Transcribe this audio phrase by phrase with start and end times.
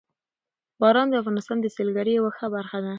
[0.81, 2.89] باران د افغانستان د سیلګرۍ یوه ښه برخه ده.